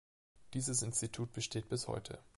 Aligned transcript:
Dieses 0.55 0.81
Institut 0.81 1.31
besteht 1.31 1.69
bis 1.69 1.87
heute. 1.87 2.17